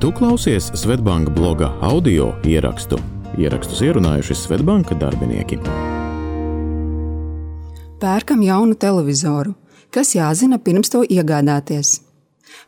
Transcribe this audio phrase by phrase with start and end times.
[0.00, 2.96] Tu klausies Svetbanka bloga audio ierakstu.
[3.36, 5.58] Ierakstus ierunājuši Svetbanka darbinieki.
[8.00, 9.52] Pērkam jaunu televizoru.
[9.92, 11.98] Kas jāzina pirms to iegādāties?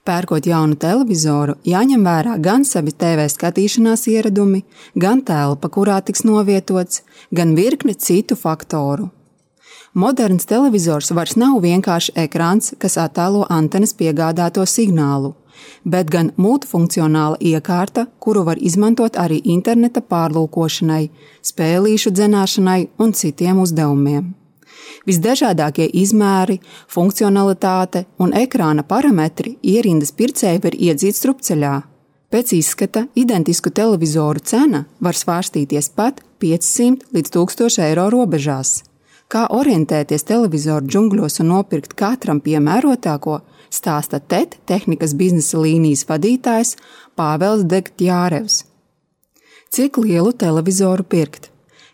[0.04, 7.00] Pērkot jaunu televizoru, jāņem vērā gan savi TV skatīšanās ieradumi, gan telpa, kurā tiks novietots,
[7.32, 9.08] gan virkne citu faktoru.
[9.96, 15.32] Moderns televizors vairs nav vienkārši ekrāns, kas attēlo antenas piegādāto signālu,
[15.84, 21.08] bet gan multifunkcionāla iekārta, kuru var izmantot arī interneta pārlūkošanai,
[21.42, 24.32] spēlīšu dzenāšanai un citiem uzdevumiem.
[25.06, 31.74] Visdažādākie izmēri, funkcionalitāte un ekrāna parametri ierindas pircēji var iedzīt strupceļā.
[32.32, 38.82] Pēc izskata identisku televizoru cena var svārstīties pat 500 līdz 1000 eiro robežās.
[39.32, 43.38] Kā orientēties televizoru džungļos un nopirkt katram piemērotāko,
[43.72, 46.76] stāsta TET tehnikas biznesa līnijas vadītājs
[47.16, 48.62] Pāvils Degtjārevs.
[49.72, 51.48] Cik lielu televizoru pirkt?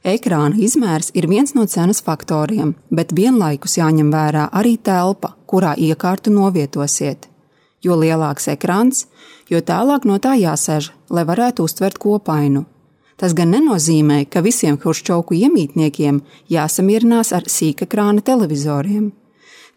[0.06, 6.32] Ekrāna izmērs ir viens no cenas faktoriem, bet vienlaikus jāņem vērā arī telpa, kurā iekārtu
[6.34, 7.28] novietosiet.
[7.82, 9.06] Jo lielāks ekrāns,
[9.50, 12.64] jo tālāk no tā jāsēž, lai varētu uztvert kopainu.
[13.18, 19.10] Tas gan nenozīmē, ka visiem Hruščauku iemītniekiem jāsamierinās ar sīkakrāna televizoriem.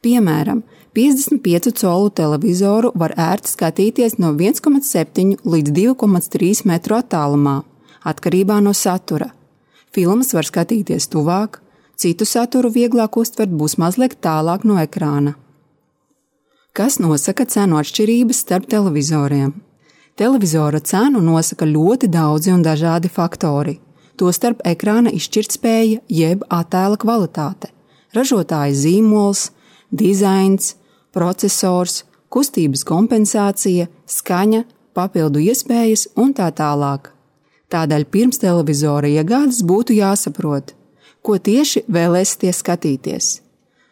[0.02, 0.61] Piemēram,
[0.94, 7.61] 55 colu televizoru var ērti skatīties no 1,7 līdz 2,3 metru attālumā,
[8.03, 9.30] atkarībā no satura.
[9.95, 11.61] Filmas var skatīties tuvāk,
[11.95, 15.38] citu saturu vieglāk uztvert būs mazliet tālāk no ekrāna.
[16.75, 19.55] Kas nosaka cenu atšķirības starp televizoriem?
[20.20, 23.78] Televizora cenu nosaka ļoti daudzi un dažādi faktori,
[24.20, 27.72] tostarp ekrāna izšķirtspēja jeb attēla kvalitāte,
[28.11, 29.48] ražotāja zīmols,
[29.92, 30.76] dizains,
[31.14, 34.64] processors, kustības kompensācija, skaņa,
[34.95, 37.12] papildu iespējas un tā tālāk.
[37.72, 40.73] Tādēļ pirms televizora iegādes būtu jāsaprot,
[41.23, 43.30] ko tieši vēlēsieties skatīties.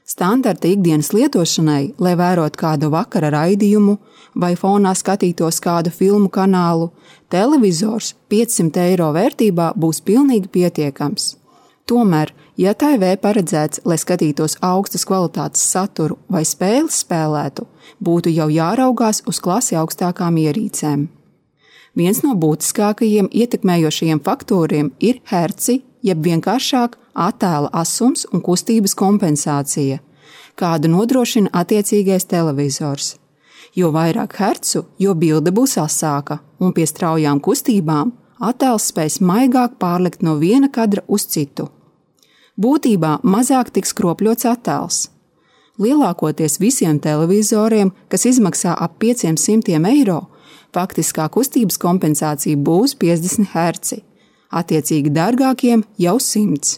[0.09, 3.99] Standarta ikdienas lietošanai, lai vērotu kādu vakara raidījumu
[4.41, 6.89] vai fonā skatītos kādu filmu kanālu,
[7.29, 11.35] televizors 500 eiro vērtībā būs pilnīgi pietiekams.
[11.85, 17.65] Tomēr, ja TV paredzēts, lai skatītos augstas kvalitātes saturu vai spēles spēlētu,
[18.03, 21.07] būtu jau jāraugās uz klasi augstākām ierīcēm.
[21.99, 29.99] Viens no būtiskākajiem ietekmējošajiem faktoriem ir herci, jeb vienkāršāk attēla asums un kustības kompensācija,
[30.59, 33.15] kādu nodrošina attiecīgais televizors.
[33.75, 40.23] Jo vairāk hercu, jo bilde būs asāka, un pie straujām kustībām attēls spēs maigāk pārlikt
[40.25, 41.69] no viena kadra uz citu.
[42.59, 44.97] Būtībā mazāk tiks kropļots attēls.
[45.79, 50.25] Lielākoties visiem televizoriem, kas izmaksā ap 500 eiro,
[50.75, 54.01] faktiskā kustības kompensācija būs 50 Hz,
[54.51, 56.75] attiecīgi dārgākiem jau 100.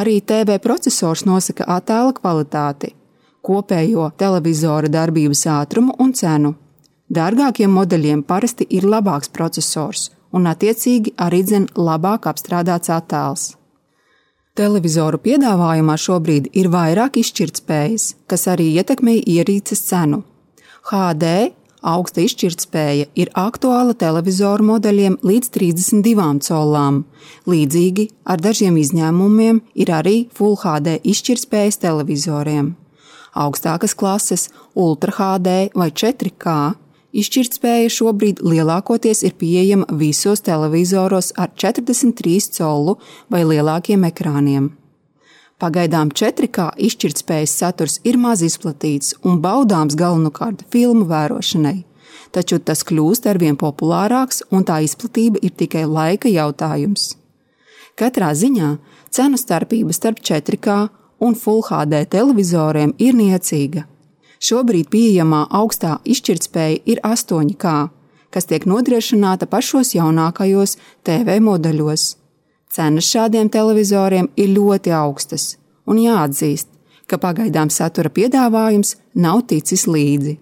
[0.00, 2.94] Arī TV processors nosaka attēla kvalitāti,
[3.44, 6.54] kopējo televizora darbības ātrumu un cenu.
[7.12, 13.50] Dārgākiem modeļiem parasti ir labāks processors un, attiecīgi, arī dzen labāk apstrādāts attēls.
[14.60, 20.18] Televizoru piedāvājumā šobrīd ir vairāk izšķirtspējas, kas arī ietekmē ierīces cenu.
[20.90, 21.30] HD
[21.80, 26.98] Augsta izšķirtspēja ir aktuāla televizoru modeļiem līdz 32 colām.
[27.48, 32.74] Līdzīgi ar dažiem izņēmumiem ir arī Full HD izšķirtspējas televizoriem.
[33.32, 36.58] Augstākas klases, Ultra HD vai 4K
[37.16, 42.96] izšķirtspēja šobrīd lielākoties ir pieejama visos televizoros ar 43 colu
[43.30, 44.70] vai lielākiem ekrāniem.
[45.60, 51.82] Pagaidām 4K izšķirtspējas saturs ir maz izplatīts un baudāms galvenokārt filmu vērošanai,
[52.32, 57.10] taču tas kļūst arvien populārāks un tā izplatība ir tikai laika jautājums.
[58.00, 58.70] Katrā ziņā
[59.12, 60.80] cenu starpība starp 4K
[61.20, 63.84] un Full HD televizoriem ir niecīga.
[64.40, 67.74] Šobrīd pieejamā augstā izšķirtspēja ir 8K,
[68.32, 72.14] kas tiek nodrošināta pašos jaunākajos TV modeļos
[72.70, 75.56] Cenas šādiem televizoriem ir ļoti augstas,
[75.90, 76.68] un jāatzīst,
[77.10, 80.36] ka pagaidām satura piedāvājums nav ticis līdzi.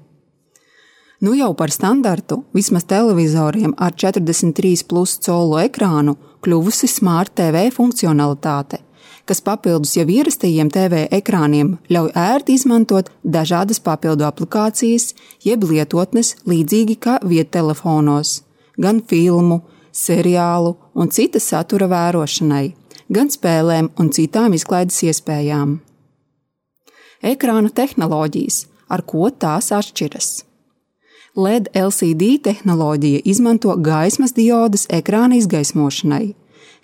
[1.24, 8.82] Nu jau par standartu vismaz televizoriem ar 43 plus colu ekrānu kļuvusi Smart TV funkcionalitāte,
[9.28, 15.12] kas papildus jau ierastajiem TV ekrāniem ļauj ērti izmantot dažādas papildu aplikācijas,
[15.44, 18.40] jeb lietotnes līdzīgi kā viettelefonos,
[18.80, 19.60] gan filmu,
[19.92, 22.72] seriālu un cita satura vērošanai,
[23.12, 25.78] gan spēlēm un citām izklaides iespējām.
[27.22, 30.28] Ekrāna tehnoloģijas, ar ko tās atšķiras.
[31.38, 36.32] LED LCD tehnoloģija izmanto gaismas diodes ekrāna izgaismošanai.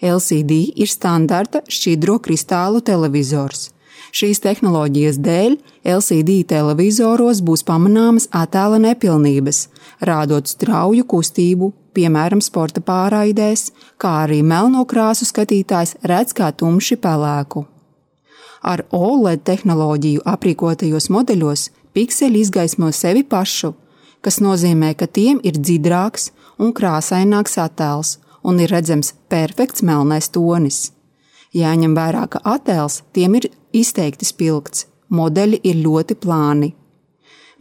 [0.05, 3.71] LCD ir standarta šķidro kristālu televizors.
[4.15, 5.55] Šīs tehnoloģijas dēļ
[5.97, 9.65] LCD televizoros būs pamanāmas attēla nepilnības,
[10.07, 17.65] rādot strauju kustību, piemēram, sporta pārraidēs, kā arī melno krāsu skatītājs redz kā tumši pelēku.
[18.63, 23.75] Ar OLED tehnoloģiju aprīkotajos modeļos pikseļi izgaismo sevi pašu,
[24.25, 30.91] kas nozīmē, ka tiem ir dzidrāks un krāsaināks attēls un ir redzams perfekts melnais tonis.
[31.55, 36.75] Jāņem vērā, ka attēls tiem ir izteikti spilgts, modeļi ir ļoti plāni.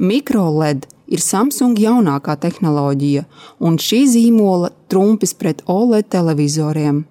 [0.01, 3.25] MicroLED ir Samsung jaunākā tehnoloģija,
[3.61, 7.03] un šī zīmola trumpis pret OLED televizoriem.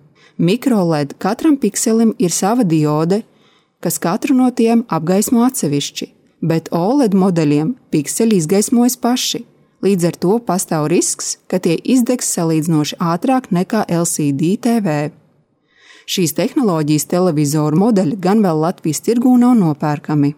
[0.43, 3.23] MicroLED katram pikselim ir sava diode,
[3.83, 6.09] kas katru no tiem apgaismo atsevišķi,
[6.43, 9.45] bet OLED modeļiem pikseļi izgaismojas paši.
[9.83, 15.11] Līdz ar to pastāv risks, ka tie izdegs salīdzinoši ātrāk nekā LCD TV.
[16.07, 20.33] Šīs tehnoloģijas televizoru modeļi gan vēl Latvijas tirgū nav nopērkami.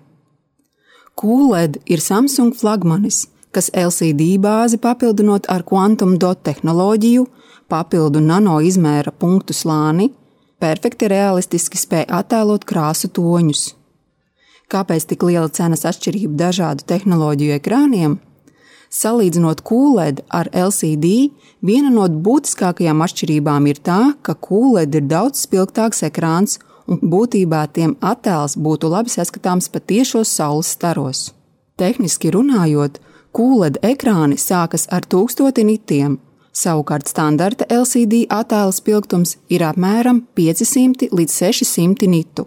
[1.20, 7.28] QLED ir Samsung flagmanis, kas LCD bāzi papildinot ar quantum dot tehnoloģiju,
[7.68, 10.08] papildu nano izmēra punktu slāni,
[10.56, 13.74] perfekti realistiski spēj attēlot krāsu toņus.
[14.72, 18.22] Kāpēc tik liela cenas atšķirība dažādu tehnoloģiju ekrāniem?
[18.94, 21.32] Salīdzinot QLED ar LCD,
[21.66, 27.96] viena no būtiskākajām atšķirībām ir tā, ka QLED ir daudz spilgtāks ekrāns un būtībā tiem
[27.98, 31.32] attēls būtu labi saskatāms pat tiešos saules staros.
[31.80, 33.00] Tehniski runājot,
[33.34, 36.20] QLED ekrāni sākas ar tūkstoti nitiem,
[36.54, 42.46] savukārt standarta LCD attēla spilgtums ir apmēram 500 līdz 600 nitu.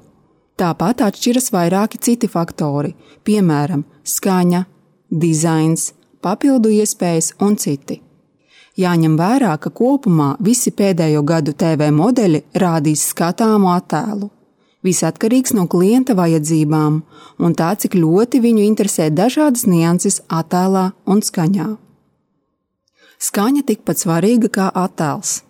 [0.58, 2.96] Tāpat atšķiras vairāki citi faktori,
[3.28, 4.64] piemēram, skaņa,
[5.12, 5.92] dizains,
[6.22, 8.02] papildu iespējas un citi.
[8.78, 14.30] Jāņem vērā, ka kopumā visi pēdējo gadu TV modeļi rādīs skatāmu attēlu.
[14.86, 17.02] Viss atkarīgs no klienta vajadzībām
[17.42, 21.68] un tā, cik ļoti viņu interesē dažādas nianses attēlā un skaņā.
[23.18, 25.42] Skaņa tikpat svarīga kā attēls.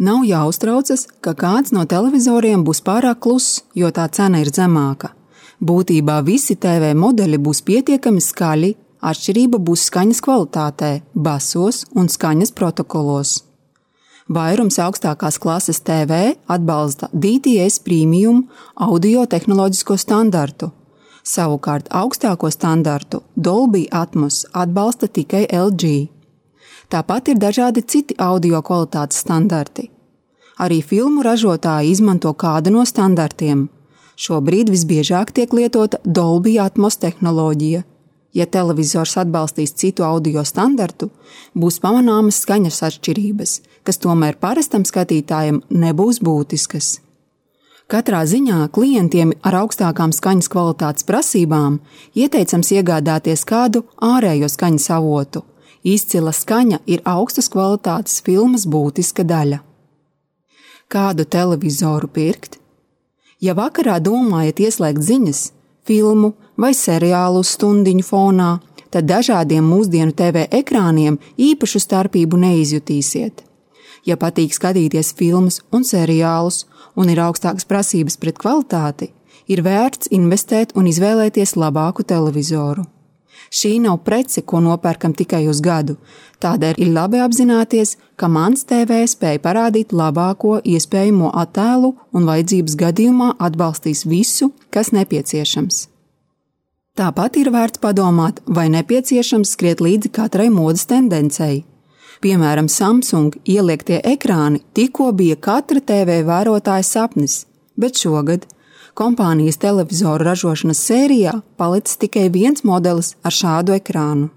[0.00, 5.10] Nav jāuztraucas, ka kāds no televizoriem būs pārāk kluss, jo tā cena ir zemāka.
[5.60, 13.38] Būtībā visi TV modeļi būs pietiekami skaļi Atšķirība būs skaņas kvalitātē, basos un skaņas protokolos.
[14.30, 18.44] Vairums augstākās klases TV atbalsta DTS premium
[18.76, 20.68] audio tehnoloģisko standartu.
[21.24, 26.08] Savukārt augstāko standartu Dolby Atmos atbalsta tikai LG.
[26.92, 29.88] Tāpat ir dažādi citi audio kvalitātes standarti.
[30.60, 33.68] Arī filmu ražotāji izmanto kādu no standartiem.
[34.20, 37.82] Šobrīd visbiežāk tiek lietota Dolby Atmos tehnoloģija,
[38.32, 41.10] Ja televizors atbalstīs citu audio standartu,
[41.58, 47.00] būs pamanāmas skaņas atšķirības, kas tomēr parastam skatītājam nebūs būtiskas.
[47.90, 51.80] Katrā ziņā klientiem ar augstākām skaņas kvalitātes prasībām
[52.14, 55.42] ieteicams iegādāties kādu ārējo skaņas avotu.
[55.82, 59.58] Izcila skaņa ir augstas kvalitātes filmas būtiska daļa.
[60.86, 62.60] Kādu televizoru pirkt?
[63.40, 65.40] Ja vakarā domājat ieslēgt ziņas,
[65.82, 68.50] filmu vai seriālu stundiņu fonā,
[68.90, 73.44] tad dažādiem mūsdienu TV ekrāniem īpašu starpību neizjutīsiet.
[74.04, 76.64] Ja patīk skatīties filmas un seriālus,
[76.96, 79.10] un ir augstākas prasības pret kvalitāti,
[79.48, 82.86] ir vērts investēt un izvēlēties labāku televizoru.
[83.50, 85.96] Šī nav prece, ko nopērkam tikai uz gadu,
[86.44, 93.32] tādēļ ir labi apzināties, ka mans TV spēja parādīt labāko iespējamo attēlu un vajadzības gadījumā
[93.48, 95.88] atbalstīs visu, kas nepieciešams.
[96.98, 101.64] Tāpat ir vērts padomāt, vai nepieciešams skriet līdzi katrai modes tendencei.
[102.20, 107.46] Piemēram, Samsung ieliektie ekrāni tikko bija katra TV vērotāja sapnis,
[107.80, 108.44] bet šogad
[108.98, 114.28] kompānijas televizoru ražošanas sērijā palicis tikai viens modelis ar šādu ekrānu.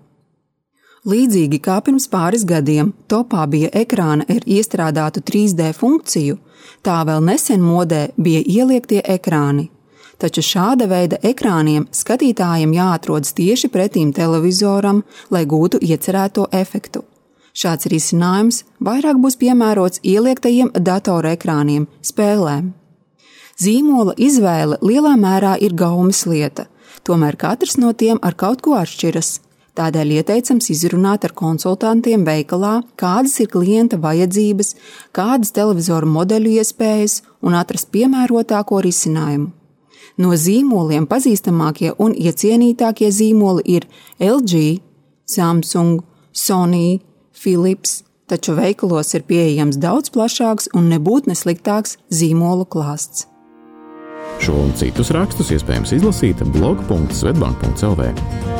[1.03, 6.37] Līdzīgi kā pirms pāris gadiem topā bija ekrāna ar iestrādātu 3D funkciju,
[6.79, 9.72] tā vēl nesen modē bija ieliektie ekrāni.
[10.23, 17.01] Taču šāda veida ekrāniem skatītājiem jāatrodas tieši pretīm televizoram, lai gūtu iecerēto efektu.
[17.51, 22.69] Šāds risinājums vairāk būs piemērots ieliektajiem datorekrāniem, spēlēm.
[23.59, 26.69] Zīmola izvēle lielā mērā ir gaumas lieta,
[27.03, 29.41] tomēr katrs no tiem ar kaut ko atšķiras.
[29.75, 34.71] Tādēļ ieteicams izrunāt ar konsultantiem veikalā, kādas ir klienta vajadzības,
[35.11, 39.51] kādas televizoru modeļu iespējas un atrast piemērotāko risinājumu.
[40.21, 43.87] No zīmoliem pazīstamākie un iecienītākie zīmoli ir
[44.21, 44.79] LG,
[45.25, 46.99] Samsung, Sony,
[47.33, 53.27] Philips, taču veikalos ir pieejams daudz plašāks un nebūtu nesliktāks zīmolu klāsts.
[54.43, 58.52] Šo un citus rakstus iespējams izlasīt blog.svetbank.cl.